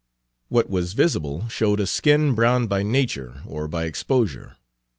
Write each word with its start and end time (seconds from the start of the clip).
What 0.49 0.67
was 0.67 0.93
visible 0.93 1.47
showed 1.47 1.79
a 1.79 1.85
skin 1.85 2.33
browned 2.33 2.67
by 2.69 2.81
nature 2.81 3.43
or 3.45 3.67
by 3.67 3.85
exposure. 3.85 4.55